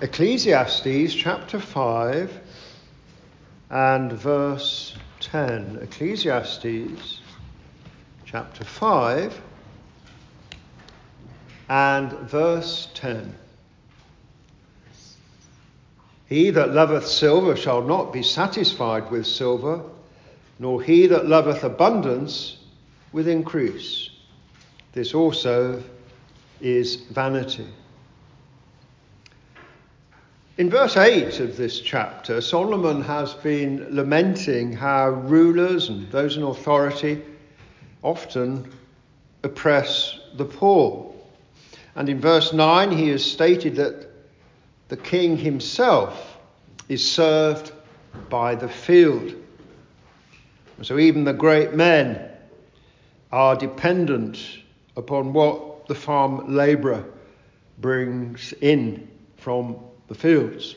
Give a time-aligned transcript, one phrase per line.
[0.00, 2.40] Ecclesiastes chapter 5
[3.68, 5.80] and verse 10.
[5.82, 7.20] Ecclesiastes
[8.24, 9.40] chapter 5
[11.68, 13.34] and verse 10.
[16.26, 19.82] He that loveth silver shall not be satisfied with silver,
[20.60, 22.58] nor he that loveth abundance
[23.10, 24.10] with increase.
[24.92, 25.82] This also
[26.60, 27.66] is vanity.
[30.58, 36.42] In verse 8 of this chapter, Solomon has been lamenting how rulers and those in
[36.42, 37.22] authority
[38.02, 38.68] often
[39.44, 41.14] oppress the poor.
[41.94, 44.08] And in verse 9, he has stated that
[44.88, 46.38] the king himself
[46.88, 47.70] is served
[48.28, 49.36] by the field.
[50.82, 52.32] So even the great men
[53.30, 54.44] are dependent
[54.96, 57.04] upon what the farm labourer
[57.78, 59.76] brings in from
[60.08, 60.74] the fields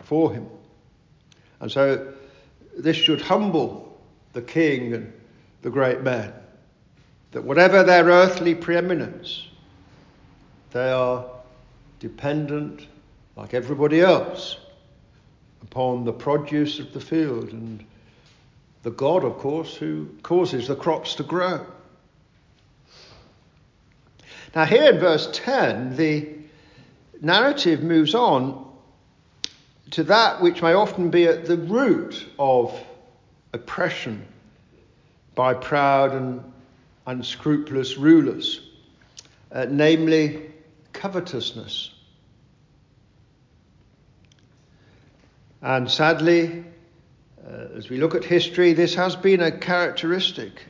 [0.00, 0.46] for him.
[1.60, 2.12] And so
[2.76, 4.00] this should humble
[4.32, 5.12] the king and
[5.62, 6.32] the great men,
[7.30, 9.46] that whatever their earthly preeminence,
[10.72, 11.24] they are
[12.00, 12.86] dependent,
[13.36, 14.56] like everybody else,
[15.62, 17.84] upon the produce of the field and
[18.82, 21.64] the God, of course, who causes the crops to grow.
[24.54, 26.28] Now, here in verse 10, the
[27.20, 28.71] narrative moves on
[29.92, 32.74] to that which may often be at the root of
[33.52, 34.26] oppression
[35.34, 36.42] by proud and
[37.06, 38.60] unscrupulous rulers,
[39.52, 40.50] uh, namely
[40.94, 41.90] covetousness.
[45.60, 46.64] And sadly,
[47.46, 50.64] uh, as we look at history, this has been a characteristic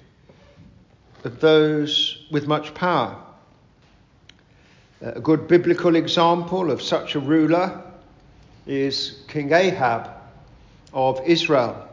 [1.22, 3.16] of those with much power.
[5.00, 7.84] A good biblical example of such a ruler
[8.66, 10.10] is King Ahab
[10.92, 11.88] of Israel,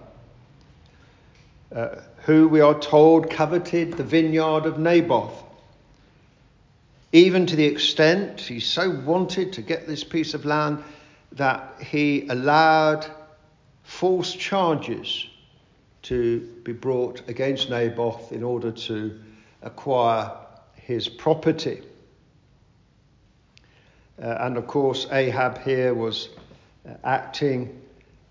[1.75, 5.43] uh, who we are told coveted the vineyard of Naboth,
[7.11, 10.83] even to the extent he so wanted to get this piece of land
[11.31, 13.09] that he allowed
[13.83, 15.25] false charges
[16.03, 19.19] to be brought against Naboth in order to
[19.61, 20.31] acquire
[20.75, 21.81] his property.
[24.21, 26.29] Uh, and of course, Ahab here was
[27.03, 27.81] acting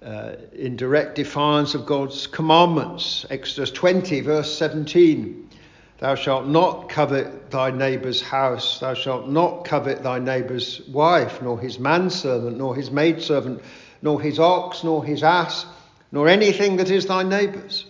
[0.02, 3.26] uh, in direct defiance of God's commandments.
[3.30, 5.50] Exodus 20, verse 17.
[5.98, 11.58] Thou shalt not covet thy neighbour's house, thou shalt not covet thy neighbour's wife, nor
[11.58, 13.62] his manservant, nor his maidservant,
[14.00, 15.66] nor his ox, nor his ass,
[16.12, 17.84] nor anything that is thy neighbour's.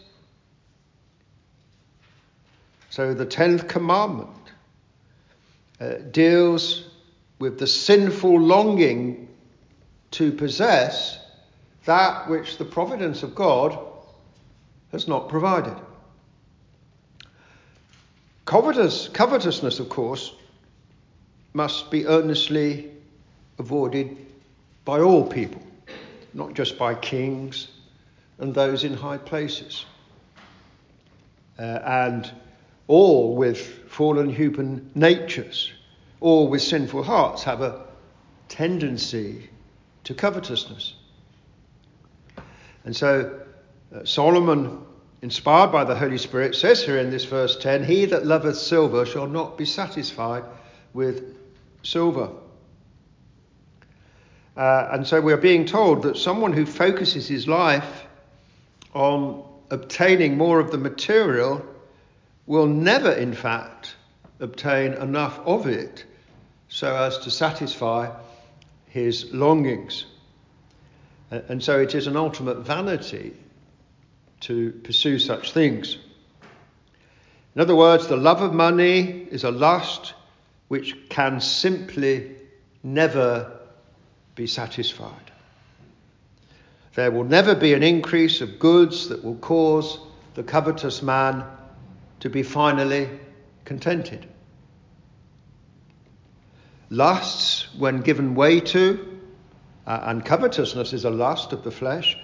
[2.88, 4.30] So the tenth commandment
[5.78, 6.88] uh, deals
[7.38, 9.27] with the sinful longing
[10.12, 11.18] to possess
[11.84, 13.78] that which the providence of God
[14.92, 15.76] has not provided.
[18.44, 20.32] Covetous, covetousness, of course,
[21.52, 22.90] must be earnestly
[23.58, 24.16] avoided
[24.84, 25.62] by all people,
[26.32, 27.68] not just by kings
[28.38, 29.84] and those in high places.
[31.58, 32.30] Uh, and
[32.86, 33.58] all with
[33.88, 35.72] fallen human natures,
[36.20, 37.84] all with sinful hearts, have a
[38.48, 39.50] tendency
[40.08, 40.94] to covetousness.
[42.86, 43.42] And so
[43.94, 44.86] uh, Solomon,
[45.20, 49.04] inspired by the Holy Spirit, says here in this verse 10 He that loveth silver
[49.04, 50.44] shall not be satisfied
[50.94, 51.36] with
[51.82, 52.30] silver.
[54.56, 58.06] Uh, and so we're being told that someone who focuses his life
[58.94, 61.62] on obtaining more of the material
[62.46, 63.94] will never, in fact,
[64.40, 66.06] obtain enough of it
[66.70, 68.10] so as to satisfy
[68.88, 70.06] his longings.
[71.30, 73.34] And so it is an ultimate vanity
[74.40, 75.98] to pursue such things.
[77.54, 80.14] In other words, the love of money is a lust
[80.68, 82.36] which can simply
[82.82, 83.58] never
[84.34, 85.32] be satisfied.
[86.94, 89.98] There will never be an increase of goods that will cause
[90.34, 91.44] the covetous man
[92.20, 93.08] to be finally
[93.64, 94.26] contented.
[96.90, 99.20] Lusts, when given way to,
[99.86, 102.16] uh, and covetousness is a lust of the flesh,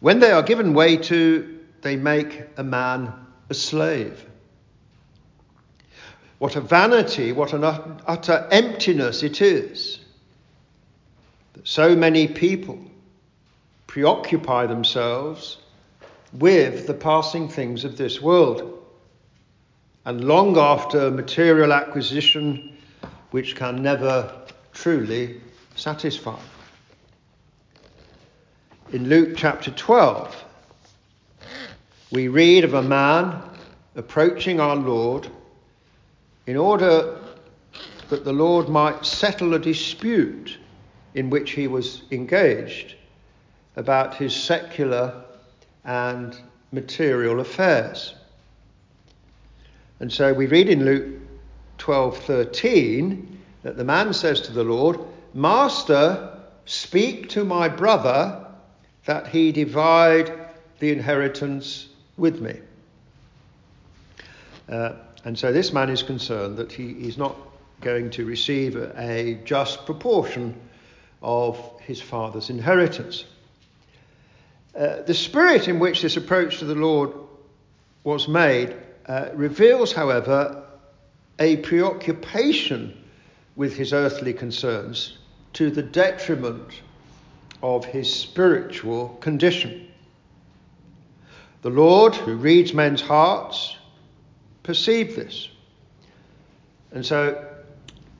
[0.00, 3.12] when they are given way to, they make a man
[3.48, 4.24] a slave.
[6.38, 10.00] What a vanity, what an utter emptiness it is
[11.52, 12.78] that so many people
[13.86, 15.58] preoccupy themselves
[16.32, 18.78] with the passing things of this world.
[20.06, 22.78] And long after material acquisition
[23.30, 24.32] which can never
[24.72, 25.40] truly
[25.76, 26.38] satisfy.
[28.92, 30.44] In Luke chapter 12,
[32.10, 33.40] we read of a man
[33.94, 35.30] approaching our Lord
[36.46, 37.18] in order
[38.08, 40.58] that the Lord might settle a dispute
[41.14, 42.96] in which he was engaged
[43.76, 45.24] about his secular
[45.84, 46.36] and
[46.72, 48.14] material affairs.
[50.00, 51.20] And so we read in Luke
[51.90, 53.26] 12:13
[53.64, 55.00] that the man says to the Lord,
[55.34, 58.46] "Master, speak to my brother
[59.06, 60.30] that he divide
[60.78, 62.60] the inheritance with me."
[64.68, 64.92] Uh,
[65.24, 67.34] and so this man is concerned that he is not
[67.80, 70.54] going to receive a, just proportion
[71.22, 73.24] of his father's inheritance.
[74.78, 77.10] Uh, the spirit in which this approach to the Lord
[78.04, 78.76] was made
[79.06, 80.59] uh, reveals, however,
[81.40, 82.94] a preoccupation
[83.56, 85.16] with his earthly concerns
[85.54, 86.82] to the detriment
[87.62, 89.88] of his spiritual condition.
[91.62, 93.76] The Lord, who reads men's hearts,
[94.62, 95.48] perceived this.
[96.92, 97.46] And so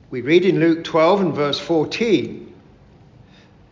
[0.09, 2.53] we read in Luke 12 and verse 14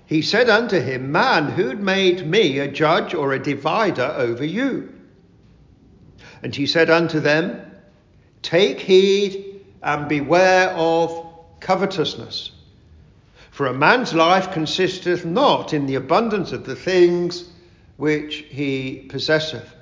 [0.05, 4.93] He said unto him, Man, who'd made me a judge or a divider over you?
[6.41, 7.68] And he said unto them,
[8.41, 11.27] Take heed and beware of
[11.59, 12.51] covetousness.
[13.51, 17.49] For a man's life consisteth not in the abundance of the things
[17.97, 19.75] which he possesseth.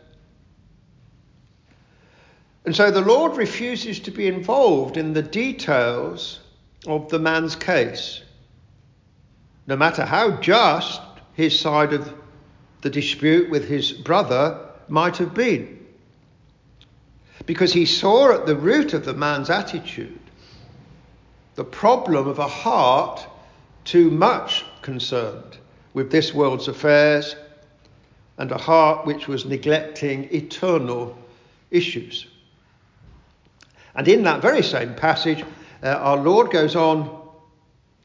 [2.66, 6.40] And so the Lord refuses to be involved in the details
[6.86, 8.22] of the man's case,
[9.68, 11.00] no matter how just
[11.34, 12.14] his side of
[12.82, 14.60] the dispute with his brother
[14.90, 15.77] might have been.
[17.48, 20.20] Because he saw at the root of the man's attitude
[21.56, 23.26] the problem of a heart
[23.86, 25.58] too much concerned
[25.94, 27.36] with this world's affairs
[28.38, 31.18] and a heart which was neglecting eternal
[31.72, 32.28] issues.
[33.96, 35.44] And in that very same passage,
[35.82, 37.30] uh, our Lord goes on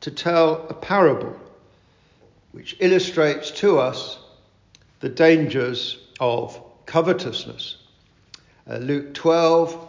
[0.01, 1.37] to tell a parable
[2.53, 4.19] which illustrates to us
[5.01, 7.82] the dangers of covetousness.
[8.69, 9.89] Uh, Luke 12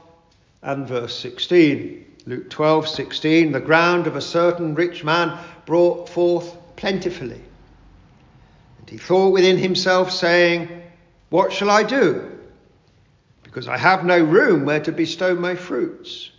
[0.62, 2.06] and verse 16.
[2.26, 3.52] Luke 12, 16.
[3.52, 7.42] The ground of a certain rich man brought forth plentifully.
[8.80, 10.70] And he thought within himself, saying,
[11.30, 12.30] What shall I do?
[13.44, 16.32] Because I have no room where to bestow my fruits.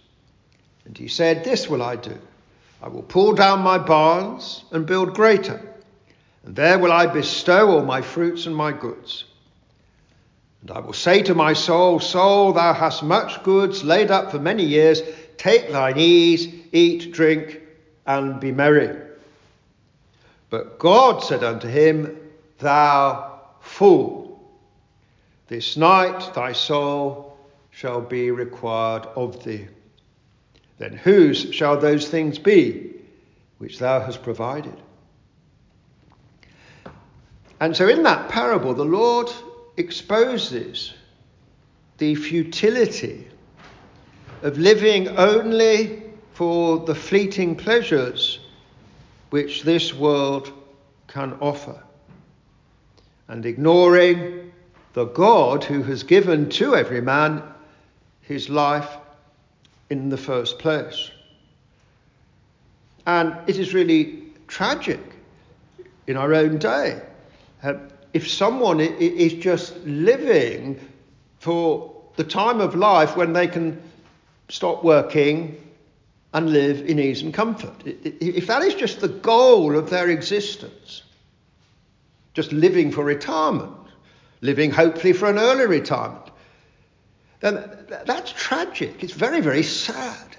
[0.85, 2.19] And he said, This will I do.
[2.83, 5.61] I will pull down my barns and build greater,
[6.45, 9.25] and there will I bestow all my fruits and my goods.
[10.67, 14.39] And I will say to my soul, Soul, thou hast much goods laid up for
[14.39, 15.03] many years.
[15.37, 17.61] Take thine ease, eat, drink,
[18.07, 18.99] and be merry.
[20.49, 22.17] But God said unto him,
[22.61, 24.41] Thou fool,
[25.49, 27.37] this night thy soul
[27.71, 29.67] shall be required of thee.
[30.79, 32.91] Then whose shall those things be
[33.59, 34.81] which thou hast provided?
[37.61, 39.31] And so in that parable, the Lord
[39.77, 40.95] exposes
[41.99, 43.29] the futility
[44.43, 48.41] of living only for the fleeting pleasures
[49.31, 50.53] which this world
[51.07, 51.83] can offer,
[53.29, 54.53] and ignoring
[54.93, 57.43] the God who has given to every man
[58.21, 58.97] his life
[59.91, 61.11] in the first place.
[63.07, 65.01] And it is really tragic
[66.07, 67.03] in our own day.
[67.63, 67.75] Uh,
[68.15, 70.81] if someone is just living
[71.41, 73.83] for the time of life when they can
[74.49, 75.61] stop working
[76.33, 81.03] and live in ease and comfort, if that is just the goal of their existence,
[82.35, 83.73] just living for retirement,
[84.41, 86.31] living hopefully for an early retirement,
[87.41, 87.69] then
[88.07, 89.03] that's tragic.
[89.03, 90.37] It's very, very sad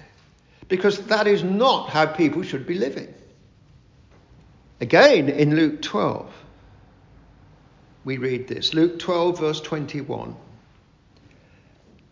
[0.68, 3.12] because that is not how people should be living.
[4.80, 6.32] Again, in Luke 12,
[8.06, 10.36] we read this Luke 12, verse 21.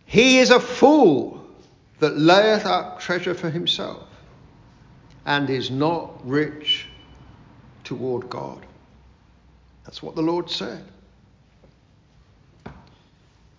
[0.05, 1.47] He is a fool
[1.99, 4.05] that layeth up treasure for himself
[5.25, 6.87] and is not rich
[7.85, 8.65] toward God.
[9.85, 10.83] That's what the Lord said.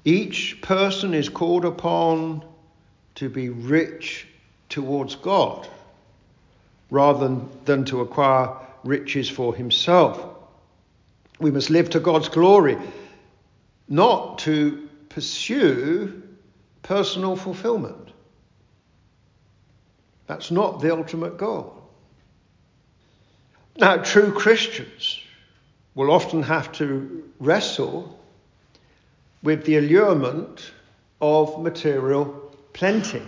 [0.05, 2.45] Each person is called upon
[3.15, 4.27] to be rich
[4.69, 5.67] towards God
[6.91, 8.51] rather than, than to acquire
[8.85, 10.36] riches for himself.
[11.39, 12.79] We must live to God's glory,
[13.89, 16.23] not to pursue
[16.83, 18.13] personal fulfillment.
[20.27, 21.83] That's not the ultimate goal.
[23.79, 25.21] Now, true Christians
[25.95, 28.19] will often have to wrestle
[29.43, 30.71] with the allurement
[31.21, 33.23] of material plenty.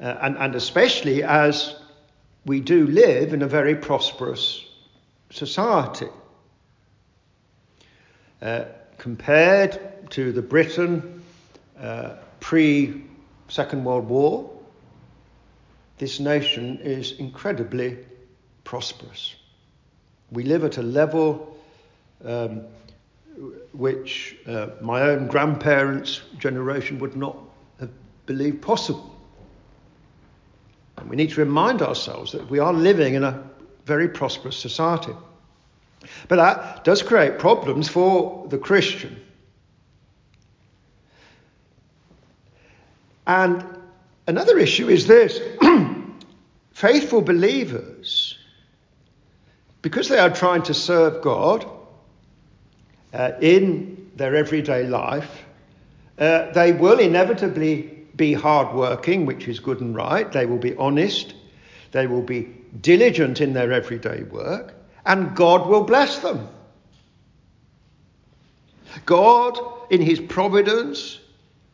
[0.00, 1.74] Uh, and, and especially as
[2.46, 4.64] we do live in a very prosperous
[5.30, 6.08] society.
[8.40, 8.64] Uh,
[8.98, 11.22] compared to the Britain
[11.80, 13.04] uh, pre
[13.48, 14.50] Second World War,
[15.98, 17.98] this nation is incredibly
[18.64, 19.34] prosperous.
[20.30, 21.56] We live at a level
[22.24, 22.62] um,
[23.72, 27.36] which uh, my own grandparents' generation would not
[27.80, 27.90] have
[28.26, 29.14] believed possible.
[30.96, 33.42] And we need to remind ourselves that we are living in a
[33.88, 35.14] very prosperous society.
[36.28, 39.20] But that does create problems for the Christian.
[43.26, 43.64] And
[44.26, 45.40] another issue is this
[46.72, 48.38] faithful believers,
[49.82, 51.66] because they are trying to serve God
[53.12, 55.44] uh, in their everyday life,
[56.18, 60.30] uh, they will inevitably be hardworking, which is good and right.
[60.30, 61.34] They will be honest.
[61.92, 64.74] They will be diligent in their everyday work
[65.06, 66.48] and God will bless them.
[69.06, 69.58] God,
[69.90, 71.18] in His providence,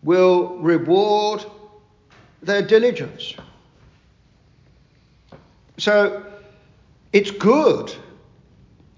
[0.02, 1.44] will reward
[2.42, 3.34] their diligence.
[5.78, 6.24] So
[7.12, 7.92] it's good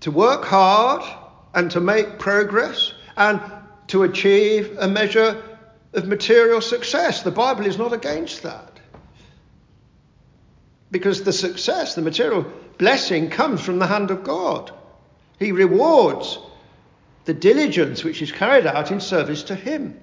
[0.01, 1.03] to work hard
[1.55, 3.41] and to make progress and
[3.89, 5.43] to achieve a measure
[5.95, 7.23] of material success.
[7.23, 8.76] The Bible is not against that.
[10.91, 12.47] Because the success, the material
[12.79, 14.73] blessing comes from the hand of God.
[15.39, 16.39] He rewards
[17.25, 19.99] the diligence which is carried out in service to Him.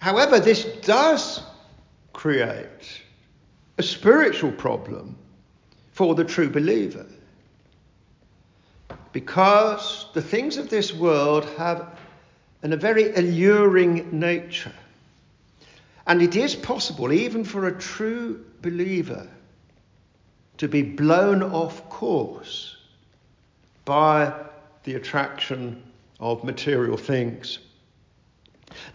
[0.00, 1.42] However, this does
[2.12, 3.02] create
[3.78, 5.16] a spiritual problem
[5.92, 7.06] for the true believer.
[9.12, 11.98] Because the things of this world have
[12.62, 14.74] an, a very alluring nature.
[16.08, 19.28] And it is possible, even for a true believer,
[20.56, 22.76] to be blown off course
[23.84, 24.32] by
[24.84, 25.82] the attraction
[26.18, 27.58] of material things.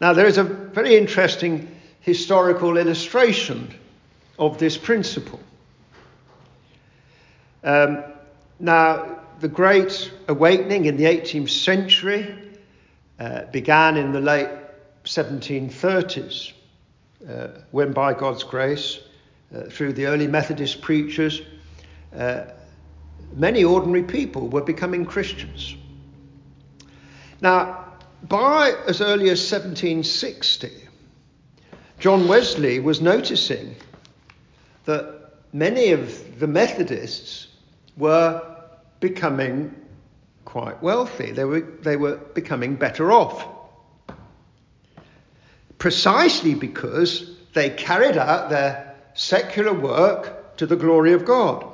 [0.02, 3.74] Now, there is a very interesting historical illustration
[4.40, 5.40] of this principle.
[7.64, 8.04] Um,
[8.60, 12.36] now, the Great Awakening in the 18th century
[13.20, 14.50] uh, began in the late
[15.06, 16.54] 1730s,
[17.28, 19.00] uh, when by God's grace,
[19.54, 21.42] uh, through the early Methodist preachers,
[22.16, 22.46] uh,
[23.36, 25.76] many ordinary people were becoming Christians.
[27.42, 27.86] Now,
[28.24, 30.72] by as early as 1760,
[32.00, 33.76] John Wesley was noticing
[34.86, 37.48] that many of the Methodists
[37.98, 38.42] were
[39.00, 39.74] becoming
[40.46, 41.32] quite wealthy.
[41.32, 43.48] They were, they were becoming better off.
[45.84, 51.70] Precisely because they carried out their secular work to the glory of God.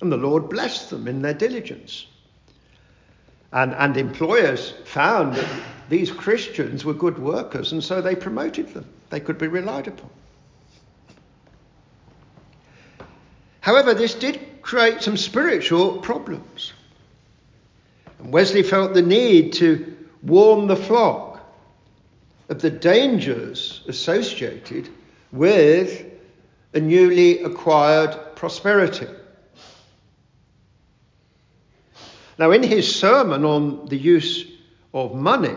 [0.00, 2.08] And the Lord blessed them in their diligence.
[3.52, 5.48] And, and employers found that
[5.88, 8.86] these Christians were good workers, and so they promoted them.
[9.10, 10.10] They could be relied upon.
[13.60, 16.72] However, this did create some spiritual problems.
[18.18, 21.27] And Wesley felt the need to warn the flock
[22.48, 24.88] of the dangers associated
[25.32, 26.04] with
[26.74, 29.06] a newly acquired prosperity.
[32.38, 34.46] Now, in his sermon on the use
[34.94, 35.56] of money,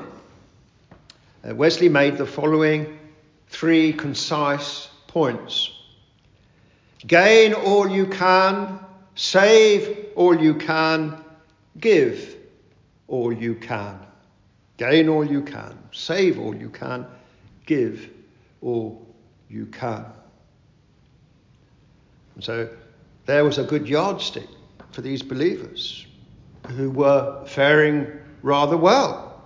[1.48, 2.98] uh, Wesley made the following
[3.50, 5.72] three concise points
[7.06, 8.80] Gain all you can,
[9.16, 11.24] save all you can,
[11.80, 12.36] give
[13.08, 14.00] all you can.
[14.82, 17.06] Gain all you can, save all you can,
[17.68, 18.10] give
[18.64, 19.06] all
[19.48, 20.08] you can.
[22.34, 22.68] And so
[23.28, 24.48] there was a good yardstick
[24.92, 26.08] for these believers
[26.70, 28.08] who were faring
[28.42, 29.44] rather well.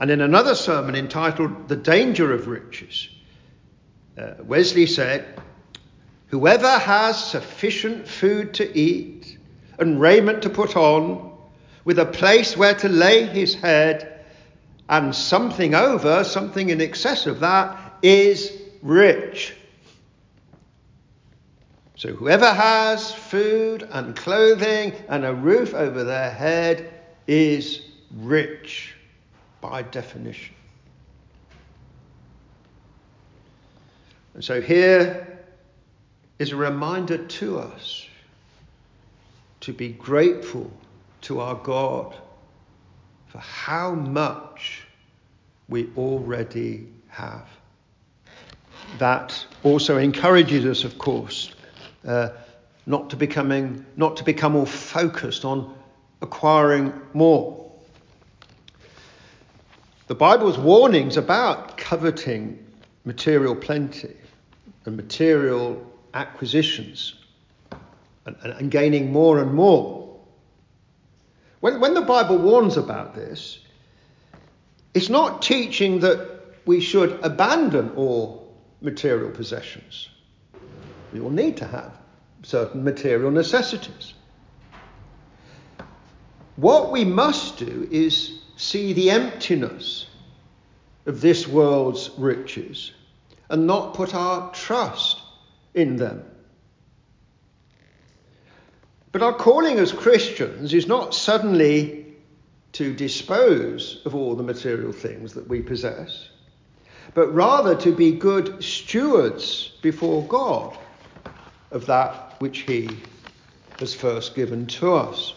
[0.00, 3.08] And in another sermon entitled The Danger of Riches,
[4.18, 5.40] uh, Wesley said,
[6.26, 9.38] Whoever has sufficient food to eat
[9.78, 11.35] and raiment to put on,
[11.86, 14.24] with a place where to lay his head,
[14.88, 18.52] and something over, something in excess of that, is
[18.82, 19.54] rich.
[21.94, 26.92] So whoever has food and clothing and a roof over their head
[27.28, 27.82] is
[28.16, 28.94] rich
[29.60, 30.56] by definition.
[34.34, 35.38] And so here
[36.40, 38.08] is a reminder to us
[39.60, 40.70] to be grateful
[41.26, 42.14] to our God
[43.26, 44.82] for how much
[45.68, 47.48] we already have.
[48.98, 51.52] That also encourages us, of course,
[52.06, 52.28] uh,
[52.86, 55.76] not to becoming not to become more focused on
[56.22, 57.72] acquiring more.
[60.06, 62.64] The Bible's warnings about coveting
[63.04, 64.14] material plenty
[64.84, 67.14] and material acquisitions
[68.24, 70.05] and, and, and gaining more and more.
[71.60, 73.58] When, when the Bible warns about this,
[74.94, 76.28] it's not teaching that
[76.66, 80.08] we should abandon all material possessions.
[81.12, 81.92] We will need to have
[82.42, 84.14] certain material necessities.
[86.56, 90.06] What we must do is see the emptiness
[91.04, 92.92] of this world's riches
[93.48, 95.20] and not put our trust
[95.74, 96.24] in them.
[99.16, 102.04] But our calling as Christians is not suddenly
[102.72, 106.28] to dispose of all the material things that we possess,
[107.14, 110.76] but rather to be good stewards before God
[111.70, 112.90] of that which He
[113.78, 115.32] has first given to us.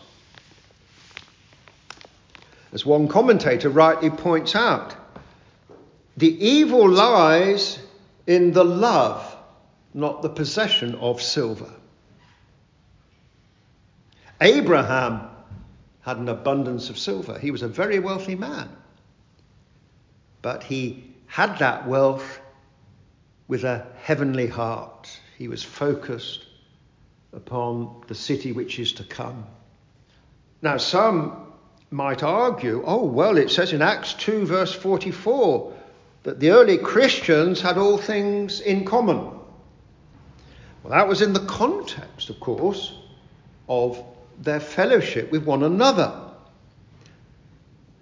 [2.73, 4.93] As one commentator rightly points out,
[6.17, 7.79] the evil lies
[8.27, 9.37] in the love,
[9.93, 11.71] not the possession of silver.
[14.41, 15.27] Abraham
[16.01, 17.37] had an abundance of silver.
[17.37, 18.69] He was a very wealthy man.
[20.41, 22.39] But he had that wealth
[23.47, 25.09] with a heavenly heart.
[25.37, 26.45] He was focused
[27.33, 29.45] upon the city which is to come.
[30.61, 31.47] Now, some
[31.91, 35.73] might argue, oh, well, it says in Acts 2, verse 44,
[36.23, 39.17] that the early Christians had all things in common.
[40.83, 42.93] Well, that was in the context, of course,
[43.67, 44.03] of
[44.39, 46.13] their fellowship with one another.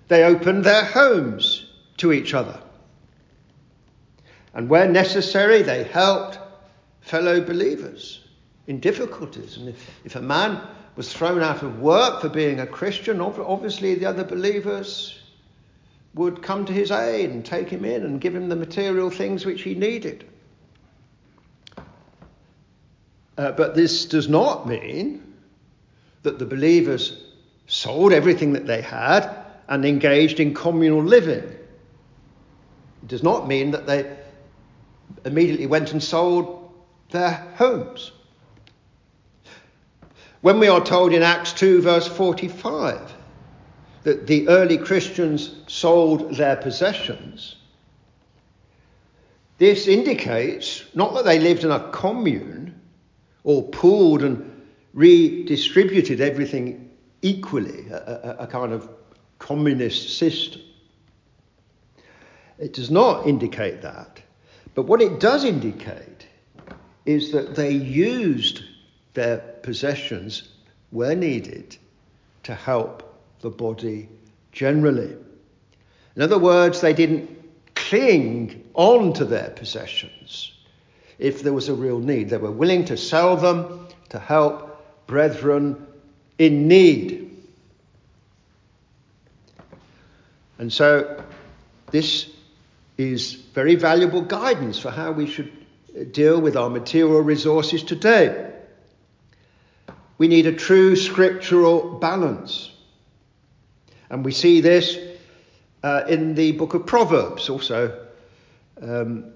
[0.08, 1.66] They opened their homes
[1.98, 2.60] to each other.
[4.54, 6.40] And where necessary, they helped
[7.02, 8.24] fellow believers
[8.68, 9.58] in difficulties.
[9.58, 10.62] And if, if a man
[10.96, 15.20] was thrown out of work for being a Christian, obviously the other believers
[16.16, 19.46] would come to his aid and take him in and give him the material things
[19.46, 20.26] which he needed.
[23.38, 25.27] Uh, but this does not mean
[26.28, 27.24] that the believers
[27.68, 29.34] sold everything that they had
[29.70, 31.44] and engaged in communal living.
[31.44, 34.14] It does not mean that they
[35.24, 36.70] immediately went and sold
[37.12, 38.12] their homes.
[40.42, 43.14] When we are told in Acts 2, verse 45,
[44.04, 47.56] that the early Christians sold their possessions,
[49.60, 52.80] this indicates not that they lived in a commune
[53.46, 54.47] or pooled and
[54.98, 56.90] redistributed everything
[57.22, 58.90] equally, a, a, a kind of
[59.38, 60.60] communist system.
[62.58, 64.20] It does not indicate that.
[64.74, 66.26] But what it does indicate
[67.06, 68.64] is that they used
[69.14, 70.50] their possessions
[70.90, 71.78] where needed
[72.42, 74.10] to help the body
[74.52, 75.16] generally.
[76.16, 77.30] In other words, they didn't
[77.76, 80.54] cling on to their possessions
[81.20, 82.30] if there was a real need.
[82.30, 84.67] They were willing to sell them to help
[85.08, 85.88] brethren
[86.38, 87.32] in need.
[90.60, 91.24] And so,
[91.92, 92.30] this
[92.98, 95.52] is very valuable guidance for how we should
[96.12, 98.54] deal with our material resources today.
[100.18, 102.72] We need a true scriptural balance.
[104.10, 104.98] And we see this
[105.84, 108.08] uh, in the book of Proverbs also.
[108.82, 109.32] Um,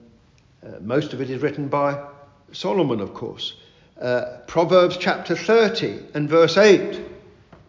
[0.65, 2.03] uh, most of it is written by
[2.51, 3.55] Solomon, of course.
[4.01, 6.99] Uh, Proverbs chapter 30 and verse 8.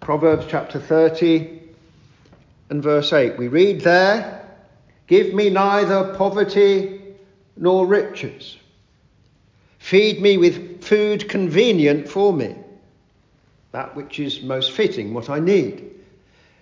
[0.00, 1.60] Proverbs chapter 30
[2.70, 3.36] and verse 8.
[3.36, 4.48] We read there
[5.06, 7.00] Give me neither poverty
[7.56, 8.56] nor riches.
[9.78, 12.56] Feed me with food convenient for me
[13.72, 15.90] that which is most fitting, what I need.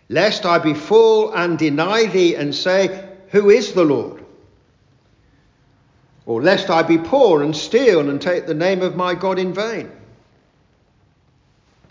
[0.09, 4.20] Lest I be full and deny thee and say, Who is the Lord?
[6.31, 9.53] Or lest I be poor and steal and take the name of my God in
[9.53, 9.91] vain.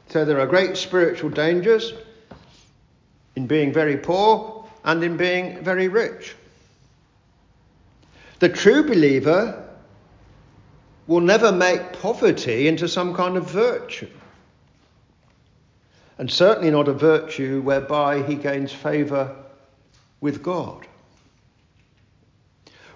[0.07, 1.91] So there are great spiritual dangers
[3.35, 6.37] in being very poor and in being very rich.
[8.39, 9.61] The true believer
[11.05, 14.07] will never make poverty into some kind of virtue
[16.17, 19.35] and certainly not a virtue whereby he gains favour
[20.21, 20.87] with God.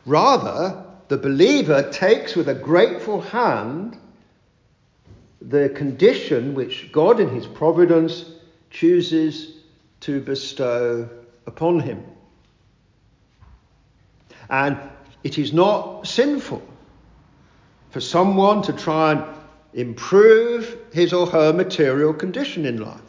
[0.06, 3.96] Rather, the believer takes with a grateful hand
[5.40, 8.26] the condition which God in his providence
[8.72, 9.58] chooses
[10.00, 11.08] to bestow
[11.46, 12.04] upon him.
[14.50, 14.80] And
[15.24, 16.64] it is not sinful
[17.92, 19.24] for someone to try and
[19.76, 23.02] improve his or her material condition in life.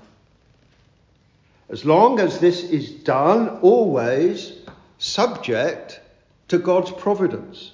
[1.71, 4.53] As long as this is done always
[4.99, 6.01] subject
[6.49, 7.71] to God's providence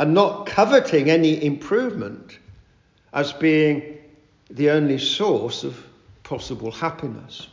[0.00, 2.38] and not coveting any improvement
[3.12, 3.98] as being
[4.48, 5.78] the only source of
[6.22, 7.48] possible happiness.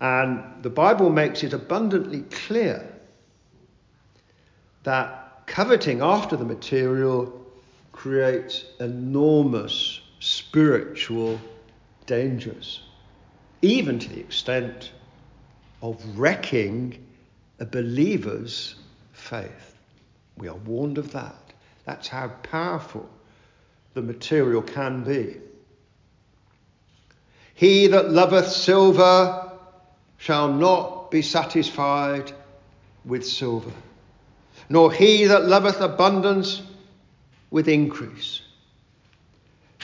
[0.00, 2.92] And the Bible makes it abundantly clear
[4.82, 7.32] that coveting after the material
[7.92, 11.40] creates enormous spiritual
[12.06, 12.82] dangers,
[13.62, 14.90] even to the extent
[15.82, 17.06] of wrecking
[17.60, 18.74] a believer's
[19.26, 19.76] faith.
[20.36, 21.34] We are warned of that.
[21.84, 23.08] That's how powerful
[23.94, 25.36] the material can be.
[27.54, 29.50] He that loveth silver
[30.18, 32.32] shall not be satisfied
[33.04, 33.72] with silver,
[34.68, 36.62] nor he that loveth abundance
[37.50, 38.42] with increase.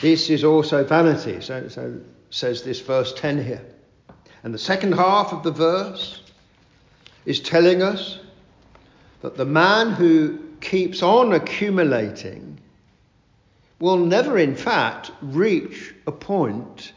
[0.01, 2.01] This is also vanity, so, so
[2.31, 3.65] says this verse 10 here.
[4.43, 6.21] And the second half of the verse
[7.25, 8.19] is telling us
[9.23, 12.59] that the man who keeps on accumulating
[13.79, 16.93] will never, in fact, reach a point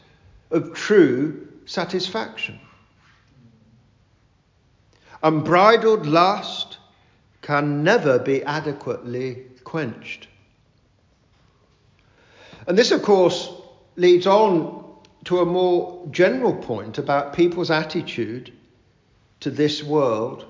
[0.50, 2.60] of true satisfaction.
[5.22, 6.78] Unbridled lust
[7.42, 10.28] can never be adequately quenched.
[12.66, 13.50] And this, of course,
[13.94, 14.84] leads on
[15.24, 18.52] to a more general point about people's attitude
[19.40, 20.44] to this world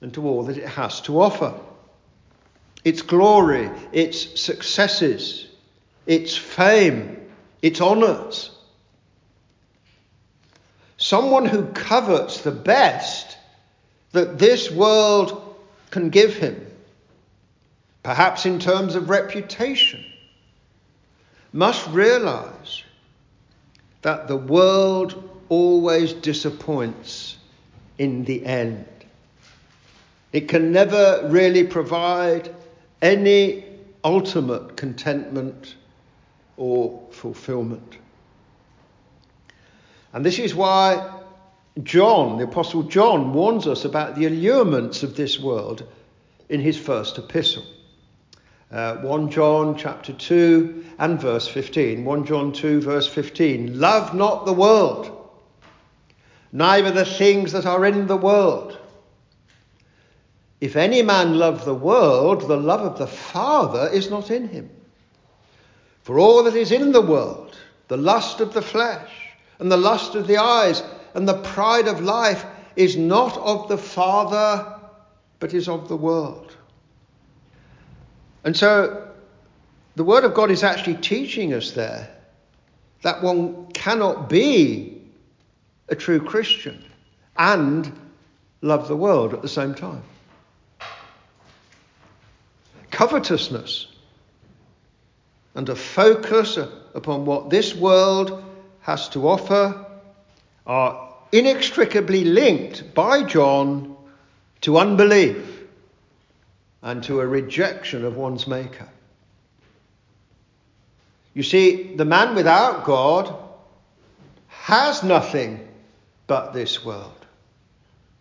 [0.00, 1.54] and to all that it has to offer.
[2.84, 5.46] Its glory, its successes,
[6.06, 7.28] its fame,
[7.62, 8.50] its honours.
[10.98, 13.36] Someone who covets the best
[14.12, 15.56] that this world
[15.90, 16.66] can give him,
[18.02, 20.04] perhaps in terms of reputation,
[21.52, 22.82] must realize
[24.02, 27.36] that the world always disappoints
[27.98, 28.86] in the end.
[30.36, 32.54] It can never really provide
[33.00, 33.64] any
[34.04, 35.76] ultimate contentment
[36.58, 37.96] or fulfillment.
[40.12, 41.22] And this is why
[41.82, 45.88] John, the Apostle John, warns us about the allurements of this world
[46.50, 47.64] in his first epistle.
[48.70, 52.04] Uh, 1 John chapter 2 and verse 15.
[52.04, 53.80] 1 John 2 verse 15.
[53.80, 55.30] Love not the world,
[56.52, 58.78] neither the things that are in the world.
[60.60, 64.70] If any man love the world, the love of the Father is not in him.
[66.02, 67.56] For all that is in the world,
[67.88, 69.10] the lust of the flesh,
[69.58, 70.82] and the lust of the eyes,
[71.14, 74.78] and the pride of life, is not of the Father,
[75.40, 76.56] but is of the world.
[78.44, 79.08] And so
[79.96, 82.08] the Word of God is actually teaching us there
[83.02, 85.02] that one cannot be
[85.88, 86.84] a true Christian
[87.36, 87.92] and
[88.62, 90.02] love the world at the same time.
[92.96, 93.88] Covetousness
[95.54, 96.56] and a focus
[96.94, 98.42] upon what this world
[98.80, 99.84] has to offer
[100.66, 103.94] are inextricably linked by John
[104.62, 105.62] to unbelief
[106.80, 108.88] and to a rejection of one's Maker.
[111.34, 113.36] You see, the man without God
[114.48, 115.68] has nothing
[116.26, 117.26] but this world.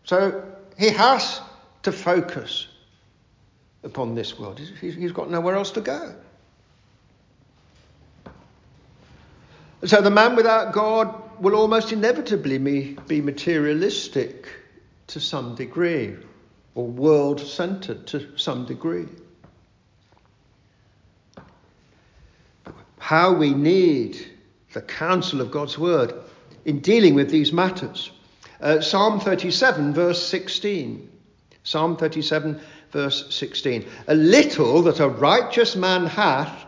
[0.04, 0.44] So
[0.78, 1.40] he has
[1.84, 2.68] to focus
[3.86, 4.60] upon this world.
[4.60, 6.16] He's got nowhere else to go.
[9.86, 14.48] So the man without God will almost inevitably be materialistic
[15.08, 16.16] to some degree
[16.74, 19.06] or world centered to some degree.
[22.98, 24.26] How we need
[24.74, 26.14] the counsel of God's word
[26.66, 28.12] in dealing with these matters.
[28.60, 31.12] Uh, Psalm 37, verse 16.
[31.64, 32.60] Psalm 37,
[32.96, 33.86] verse 16.
[34.08, 36.66] A little that a righteous man hath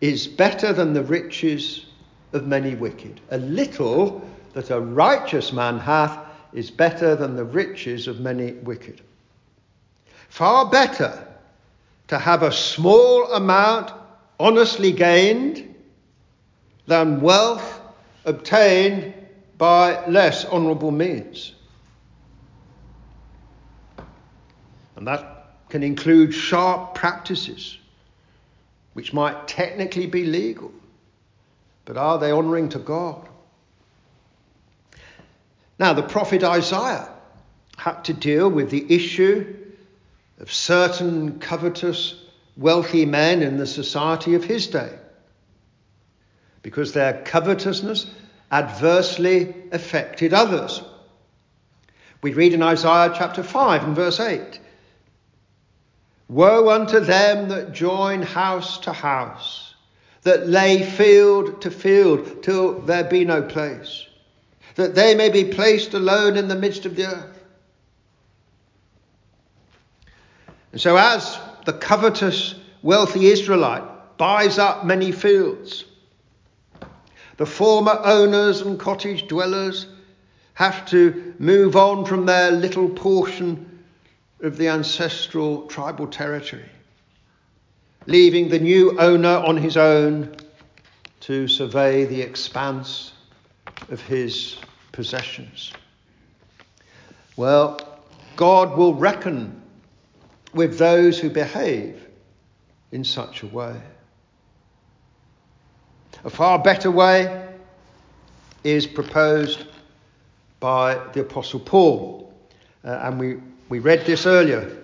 [0.00, 1.86] is better than the riches
[2.32, 3.20] of many wicked.
[3.32, 6.16] A little that a righteous man hath
[6.52, 9.00] is better than the riches of many wicked.
[10.28, 11.26] Far better
[12.06, 13.90] to have a small amount
[14.38, 15.74] honestly gained
[16.86, 17.80] than wealth
[18.24, 19.12] obtained
[19.58, 21.54] by less honourable means.
[24.96, 27.78] And that can include sharp practices
[28.94, 30.72] which might technically be legal,
[31.84, 33.28] but are they honouring to God?
[35.78, 37.08] Now, the prophet Isaiah
[37.76, 39.56] had to deal with the issue
[40.38, 42.14] of certain covetous,
[42.56, 44.96] wealthy men in the society of his day,
[46.62, 48.06] because their covetousness
[48.52, 50.80] adversely affected others.
[52.22, 54.60] We read in Isaiah chapter 5 and verse 8
[56.28, 59.74] Woe unto them that join house to house,
[60.22, 64.06] that lay field to field till there be no place,
[64.76, 67.44] that they may be placed alone in the midst of the earth.
[70.72, 73.84] And so, as the covetous, wealthy Israelite
[74.16, 75.84] buys up many fields,
[77.36, 79.86] the former owners and cottage dwellers
[80.54, 83.73] have to move on from their little portion
[84.44, 86.68] of the ancestral tribal territory,
[88.06, 90.34] leaving the new owner on his own
[91.20, 93.12] to survey the expanse
[93.88, 94.58] of his
[94.92, 95.72] possessions.
[97.36, 97.78] Well,
[98.36, 99.62] God will reckon
[100.52, 102.06] with those who behave
[102.92, 103.80] in such a way.
[106.24, 107.48] A far better way
[108.62, 109.64] is proposed
[110.60, 112.32] by the Apostle Paul.
[112.84, 113.36] Uh, and we,
[113.68, 114.76] we read this earlier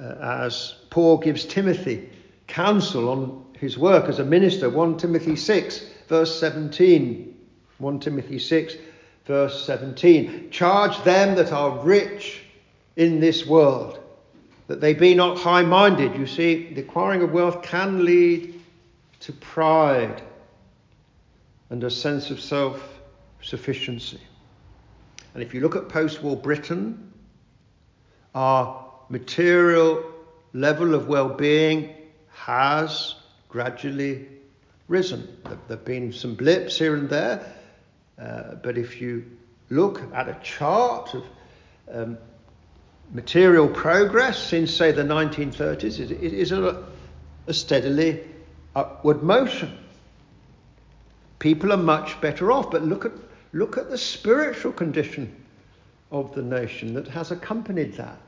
[0.00, 2.08] uh, as Paul gives Timothy
[2.46, 4.70] counsel on his work as a minister.
[4.70, 7.36] 1 Timothy 6, verse 17.
[7.78, 8.74] 1 Timothy 6,
[9.26, 10.50] verse 17.
[10.50, 12.42] Charge them that are rich
[12.96, 13.98] in this world,
[14.68, 16.14] that they be not high minded.
[16.16, 18.60] You see, the acquiring of wealth can lead
[19.20, 20.22] to pride
[21.70, 23.00] and a sense of self
[23.42, 24.20] sufficiency.
[25.34, 27.12] And if you look at post war Britain,
[28.34, 30.04] our material
[30.52, 31.94] level of well being
[32.32, 33.14] has
[33.48, 34.26] gradually
[34.88, 35.36] risen.
[35.44, 37.54] There have been some blips here and there,
[38.20, 39.24] uh, but if you
[39.70, 41.24] look at a chart of
[41.90, 42.18] um,
[43.12, 46.84] material progress since, say, the 1930s, it, it is a,
[47.46, 48.20] a steadily
[48.74, 49.78] upward motion.
[51.38, 53.12] People are much better off, but look at
[53.54, 55.43] Look at the spiritual condition
[56.14, 58.20] of the nation that has accompanied that.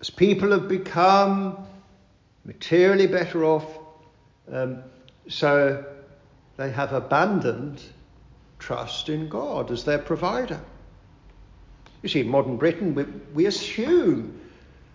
[0.00, 1.66] As people have become
[2.44, 3.66] materially better off,
[4.52, 4.84] um,
[5.28, 5.84] so
[6.56, 7.82] they have abandoned
[8.60, 10.60] trust in God as their provider.
[12.02, 13.02] You see, in modern Britain, we,
[13.34, 14.40] we assume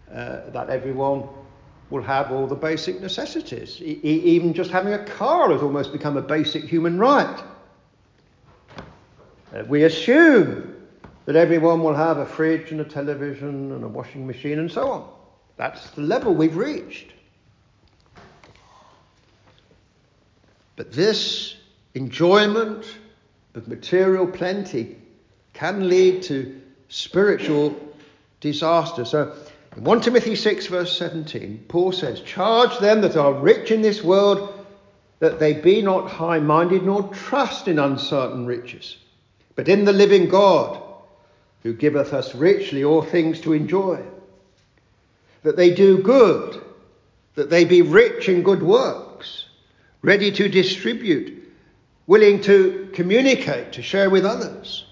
[0.10, 1.28] uh, that everyone
[1.90, 3.82] will have all the basic necessities.
[3.82, 7.44] E- even just having a car has almost become a basic human right.
[9.54, 10.69] Uh, we assume
[11.26, 14.90] that everyone will have a fridge and a television and a washing machine and so
[14.90, 15.10] on.
[15.58, 17.14] That's the level we've reached.
[20.76, 21.56] But this
[21.94, 22.86] enjoyment
[23.54, 24.98] of material plenty
[25.54, 27.76] can lead to spiritual
[28.40, 29.04] disaster.
[29.04, 29.36] So
[29.76, 34.04] in 1 Timothy 6, verse 17, Paul says, Charge them that are rich in this
[34.04, 34.56] world
[35.20, 38.96] that they be not high minded nor trust in uncertain riches
[39.60, 40.82] but in the living God,
[41.64, 44.02] who giveth us richly all things to enjoy.
[45.44, 46.62] That they do good,
[47.36, 49.46] that they be rich in good works,
[50.02, 51.52] ready to distribute,
[52.08, 54.86] willing to communicate, to share with others,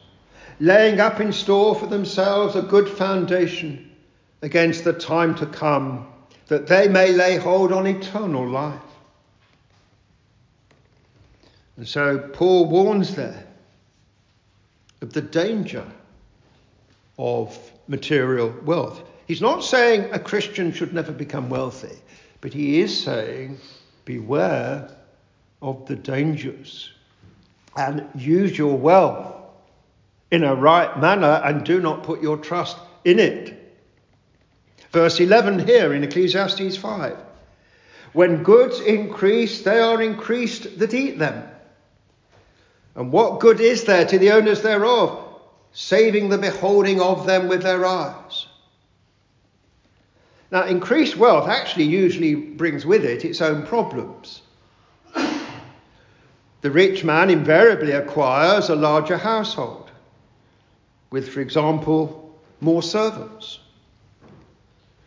[0.60, 3.92] laying up in store for themselves a good foundation
[4.42, 6.08] against the time to come,
[6.48, 8.80] that they may lay hold on eternal life.
[11.78, 13.46] And so Paul warns there
[15.02, 15.86] of the danger
[17.18, 19.02] of material wealth.
[19.28, 21.98] He's not saying a Christian should never become wealthy,
[22.42, 23.58] but he is saying
[24.06, 24.90] beware
[25.62, 26.92] of the dangers
[27.76, 29.36] and use your wealth
[30.32, 33.54] in a right manner and do not put your trust in it.
[34.92, 37.18] Verse 11 here in Ecclesiastes 5
[38.14, 41.48] When goods increase, they are increased that eat them.
[42.96, 45.27] And what good is there to the owners thereof,
[45.80, 48.48] saving the beholding of them with their eyes?
[50.50, 54.42] Now, increased wealth actually usually brings with it its own problems.
[56.62, 59.92] The rich man invariably acquires a larger household,
[61.12, 63.60] with, for example, more servants.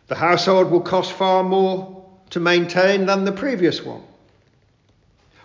[0.07, 4.03] The household will cost far more to maintain than the previous one.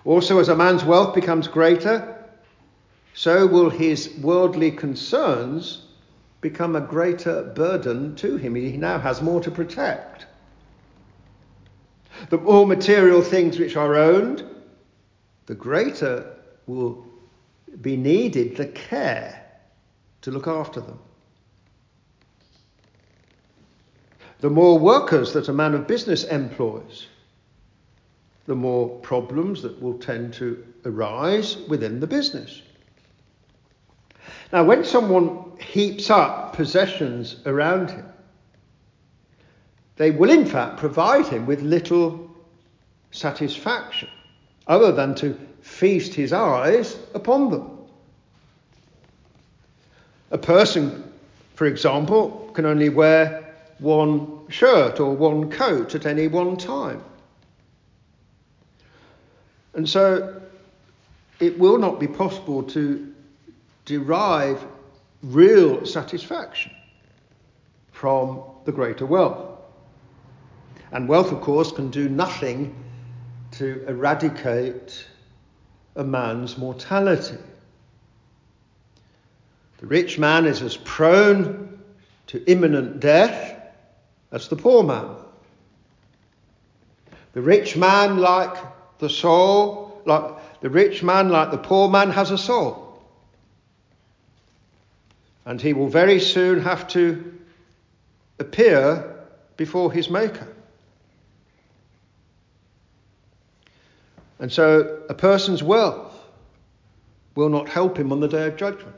[0.05, 2.16] Also, as a man's wealth becomes greater,
[3.17, 5.87] so will his worldly concerns
[6.43, 8.55] become a greater burden to him.
[8.55, 10.27] He now has more to protect.
[12.29, 14.45] The more material things which are owned,
[15.47, 17.07] the greater will
[17.81, 19.43] be needed the care
[20.21, 20.99] to look after them.
[24.41, 27.07] The more workers that a man of business employs,
[28.45, 32.61] the more problems that will tend to arise within the business.
[34.53, 38.07] Now, when someone heaps up possessions around him,
[39.97, 42.31] they will in fact provide him with little
[43.11, 44.09] satisfaction
[44.67, 47.71] other than to feast his eyes upon them.
[50.31, 51.13] A person,
[51.55, 57.03] for example, can only wear one shirt or one coat at any one time.
[59.75, 60.41] And so
[61.41, 63.13] it will not be possible to
[63.87, 64.63] derive
[65.23, 66.73] real satisfaction
[67.93, 69.59] from the greater wealth.
[70.93, 72.75] And wealth, of course, can do nothing
[73.53, 75.07] to eradicate
[75.95, 77.39] a man's mortality.
[79.79, 81.79] The rich man is as prone
[82.29, 83.61] to imminent death
[84.33, 85.09] as the poor man.
[87.33, 88.57] The rich man, like
[88.99, 92.86] the soul, like the rich man, like the poor man, has a soul.
[95.47, 97.39] And he will very soon have to
[98.39, 99.17] appear
[99.57, 100.49] before his Maker.
[104.39, 106.13] And so a person's wealth
[107.35, 108.97] will not help him on the day of judgment.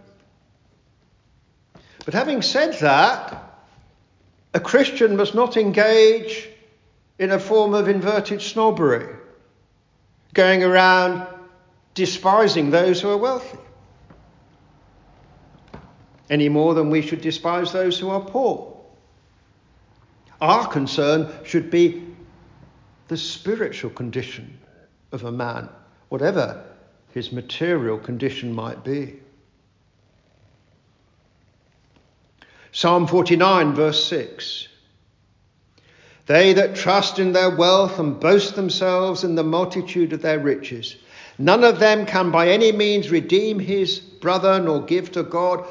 [2.05, 3.45] But having said that,
[4.55, 6.49] a Christian must not engage
[7.19, 9.15] in a form of inverted snobbery,
[10.33, 11.27] going around
[11.95, 13.59] despising those who are wealthy,
[16.31, 18.77] any more than we should despise those who are poor.
[20.41, 22.05] Our concern should be
[23.09, 24.59] the spiritual condition
[25.13, 25.69] of a man,
[26.11, 26.65] whatever
[27.13, 29.21] his material condition might be.
[32.71, 34.69] Psalm 49, verse 6.
[36.27, 40.97] They that trust in their wealth and boast themselves in the multitude of their riches,
[41.39, 45.67] none of them can by any means redeem his brother nor give to God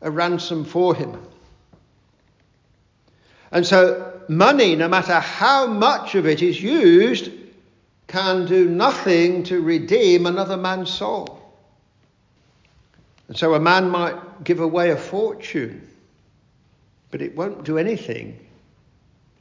[0.00, 1.20] a ransom for him.
[3.50, 7.30] And so, money, no matter how much of it is used,
[8.06, 11.40] can do nothing to redeem another man's soul.
[13.26, 15.88] And so, a man might give away a fortune
[17.10, 18.38] but it won't do anything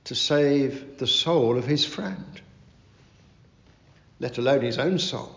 [0.05, 2.41] to save the soul of his friend,
[4.19, 5.35] let alone his own soul.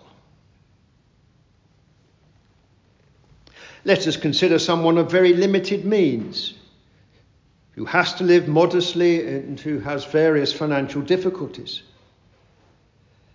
[3.84, 6.54] Let us consider someone of very limited means
[7.72, 11.82] who has to live modestly and who has various financial difficulties.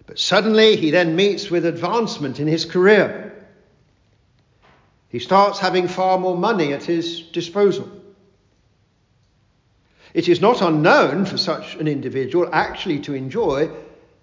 [0.05, 3.33] But suddenly he then meets with advancement in his career.
[5.09, 7.89] He starts having far more money at his disposal.
[10.13, 13.71] It is not unknown for such an individual actually to enjoy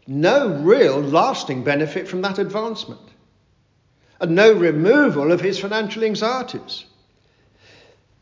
[0.06, 3.11] no real lasting benefit from that advancement
[4.22, 6.84] and no removal of his financial anxieties.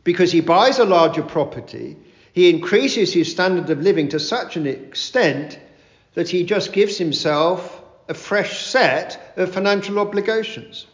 [0.03, 1.99] Because he buys a larger property,
[2.33, 5.59] he increases his standard of living to such an extent
[6.15, 10.87] that he just gives himself a fresh set of financial obligations,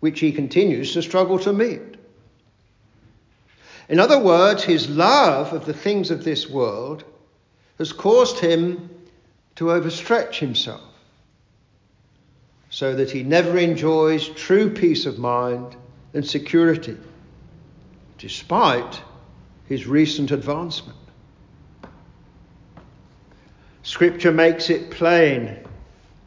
[0.00, 1.96] which he continues to struggle to meet.
[3.90, 7.04] In other words, his love of the things of this world
[7.76, 8.88] has caused him
[9.56, 10.89] to overstretch himself
[12.70, 15.76] so that he never enjoys true peace of mind
[16.14, 16.96] and security,
[18.16, 19.02] despite
[19.68, 20.98] his recent advancement.
[23.82, 25.56] Scripture makes it plain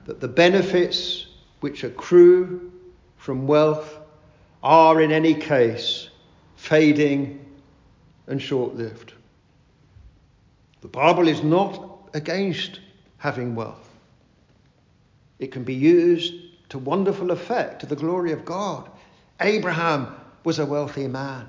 [0.05, 1.27] that the benefits
[1.61, 2.71] which accrue
[3.17, 3.97] from wealth
[4.61, 6.09] are in any case
[6.55, 7.45] fading
[8.27, 9.13] and short lived.
[10.81, 12.79] The Bible is not against
[13.17, 13.82] having wealth,
[15.43, 16.33] it can be used
[16.69, 18.89] to wonderful effect to the glory of God.
[19.41, 21.47] Abraham was a wealthy man,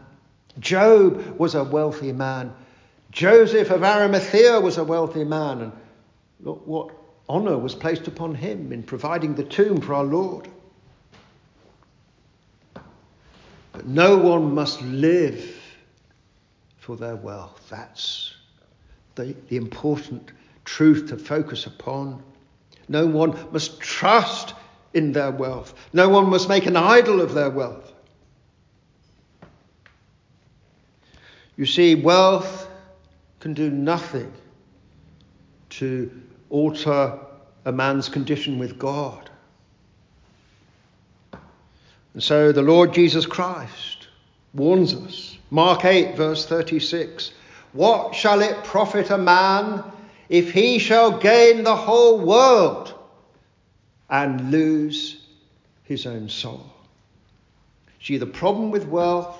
[0.59, 2.53] Job was a wealthy man,
[3.11, 5.72] Joseph of Arimathea was a wealthy man, and
[6.40, 6.90] look what
[7.28, 10.49] honour was placed upon him in providing the tomb for our Lord.
[13.72, 15.57] But no one must live
[16.78, 17.66] for their wealth.
[17.70, 18.34] That's
[19.14, 20.30] the, the important
[20.64, 22.22] truth to focus upon.
[22.89, 24.55] No one must trust
[24.93, 25.74] in their wealth.
[25.93, 27.93] No one must make an idol of their wealth.
[31.57, 32.68] You see, wealth
[33.41, 34.32] can do nothing
[35.70, 36.11] to
[36.51, 37.18] alter
[37.64, 39.30] a man's condition with God.
[42.12, 44.09] And so the Lord Jesus Christ
[44.53, 45.37] warns us.
[45.51, 47.32] Mark 8, verse 36
[47.72, 49.85] What shall it profit a man
[50.35, 52.93] if he shall gain the whole world
[54.11, 55.24] and lose
[55.85, 56.66] his own soul?
[58.03, 59.39] See, the problem with wealth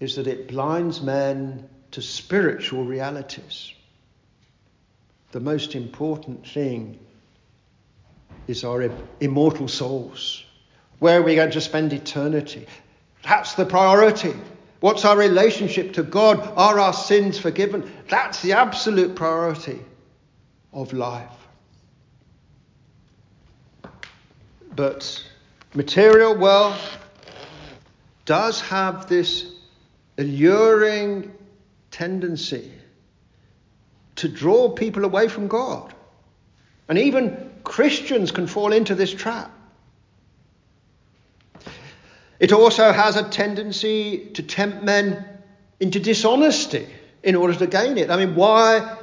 [0.00, 3.72] is that it blinds men to spiritual realities.
[5.30, 6.98] The most important thing
[8.48, 8.90] is our
[9.20, 10.44] immortal souls.
[10.98, 12.66] Where are we going to spend eternity?
[13.22, 14.34] That's the priority.
[14.80, 16.40] What's our relationship to God?
[16.56, 17.90] Are our sins forgiven?
[18.08, 19.80] That's the absolute priority
[20.72, 21.28] of life.
[24.74, 25.22] But
[25.74, 26.98] material wealth
[28.24, 29.52] does have this
[30.16, 31.32] alluring
[31.90, 32.72] tendency
[34.16, 35.92] to draw people away from God.
[36.88, 39.50] And even Christians can fall into this trap.
[42.40, 45.24] It also has a tendency to tempt men
[45.78, 46.86] into dishonesty
[47.22, 48.10] in order to gain it.
[48.10, 48.96] I mean, why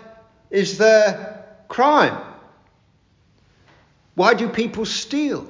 [0.49, 2.17] is there crime?
[4.15, 5.47] Why do people steal?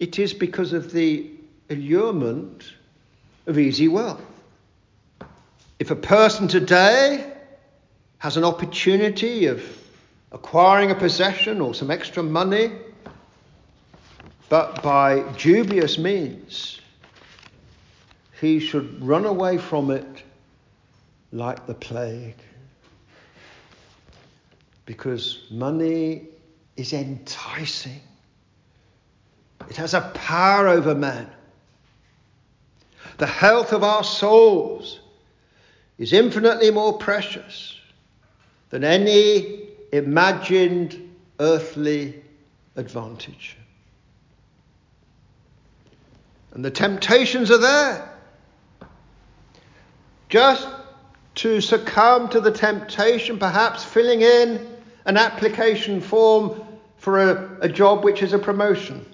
[0.00, 1.30] It is because of the
[1.68, 2.64] allurement
[3.46, 4.22] of easy wealth.
[5.78, 7.30] If a person today
[8.16, 9.62] has an opportunity of
[10.32, 12.70] acquiring a possession or some extra money,
[14.48, 16.80] but by dubious means,
[18.40, 20.22] he should run away from it
[21.32, 22.36] like the plague.
[24.86, 26.28] Because money
[26.76, 28.00] is enticing,
[29.68, 31.28] it has a power over man.
[33.18, 35.00] The health of our souls
[35.98, 37.76] is infinitely more precious
[38.70, 42.22] than any imagined earthly
[42.76, 43.56] advantage.
[46.58, 48.12] And the temptations are there.
[50.28, 50.66] Just
[51.36, 54.66] to succumb to the temptation, perhaps filling in
[55.04, 56.60] an application form
[56.96, 59.06] for a, a job which is a promotion.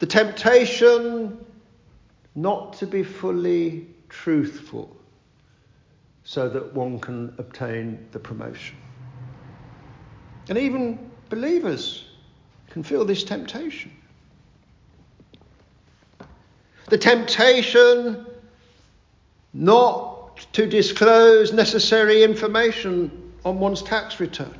[0.00, 1.38] The temptation
[2.34, 4.96] not to be fully truthful
[6.24, 8.78] so that one can obtain the promotion.
[10.48, 12.04] And even believers
[12.70, 13.92] can feel this temptation.
[16.88, 18.26] The temptation
[19.52, 24.54] not to disclose necessary information on one's tax return.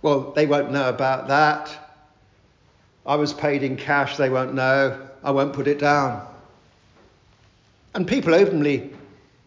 [0.00, 1.70] Well, they won't know about that.
[3.04, 5.08] I was paid in cash, they won't know.
[5.22, 6.26] I won't put it down.
[7.94, 8.90] And people openly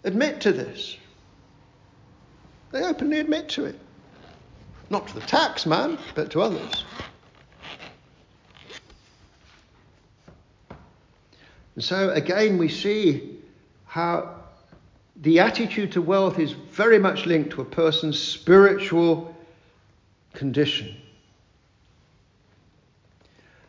[0.03, 0.97] admit to this.
[2.71, 3.79] They openly admit to it.
[4.89, 6.83] Not to the tax man, but to others.
[11.75, 13.37] And so again, we see
[13.85, 14.35] how
[15.17, 19.35] the attitude to wealth is very much linked to a person's spiritual
[20.33, 20.95] condition.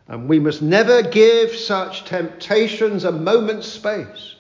[0.09, 4.37] And we must never give such temptations a moment's space.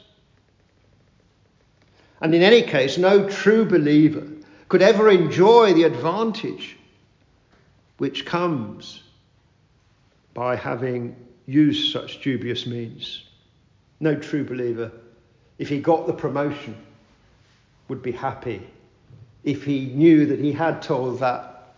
[2.20, 4.26] And in any case, no true believer
[4.68, 6.76] could ever enjoy the advantage
[7.98, 9.02] which comes
[10.34, 13.24] by having used such dubious means.
[14.00, 14.92] No true believer,
[15.58, 16.76] if he got the promotion,
[17.88, 18.66] would be happy
[19.44, 21.74] if he knew that he had told that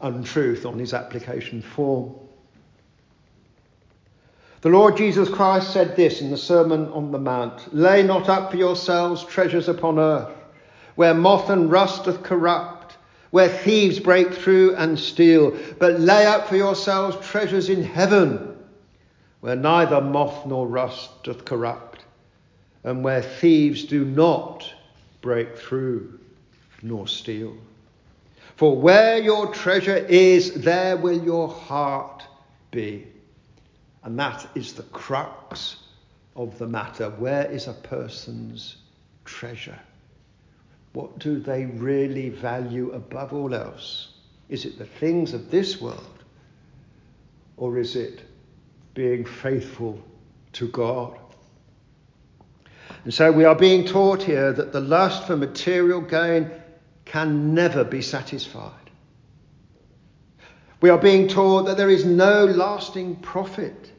[0.00, 2.14] untruth on his application form.
[4.62, 8.50] The Lord Jesus Christ said this in the Sermon on the Mount Lay not up
[8.50, 10.30] for yourselves treasures upon earth,
[10.94, 12.96] where moth and rust doth corrupt,
[13.30, 18.49] where thieves break through and steal, but lay up for yourselves treasures in heaven,
[19.40, 22.04] where neither moth nor rust doth corrupt,
[22.84, 24.72] and where thieves do not
[25.20, 26.18] break through
[26.82, 27.56] nor steal.
[28.56, 32.22] For where your treasure is, there will your heart
[32.70, 33.06] be.
[34.02, 35.76] And that is the crux
[36.36, 37.10] of the matter.
[37.10, 38.76] Where is a person's
[39.24, 39.78] treasure?
[40.92, 44.08] What do they really value above all else?
[44.48, 46.24] Is it the things of this world?
[47.56, 48.22] Or is it
[48.94, 50.02] being faithful
[50.52, 51.18] to God?
[53.04, 56.50] And so we are being taught here that the lust for material gain
[57.04, 58.74] can never be satisfied.
[60.80, 63.92] We are being taught that there is no lasting profit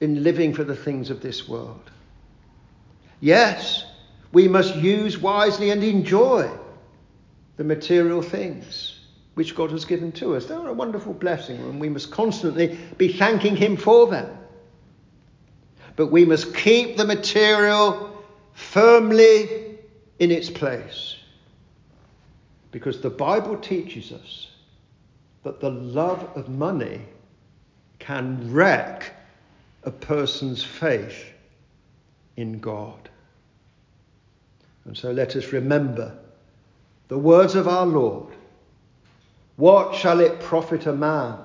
[0.00, 1.90] in living for the things of this world.
[3.20, 3.84] Yes,
[4.32, 6.50] we must use wisely and enjoy
[7.56, 8.95] the material things
[9.36, 10.46] which God has given to us.
[10.46, 14.34] They're a wonderful blessing, and we must constantly be thanking Him for them.
[15.94, 18.24] But we must keep the material
[18.54, 19.76] firmly
[20.18, 21.16] in its place.
[22.70, 24.48] Because the Bible teaches us
[25.42, 27.02] that the love of money
[27.98, 29.12] can wreck
[29.82, 31.26] a person's faith
[32.38, 33.10] in God.
[34.86, 36.16] And so let us remember
[37.08, 38.32] the words of our Lord
[39.56, 41.38] What shall it profit a man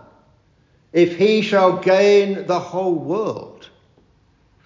[0.92, 3.70] if he shall gain the whole world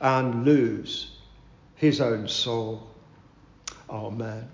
[0.02, 1.12] and lose
[1.76, 2.88] his own soul?
[3.90, 4.50] Amen.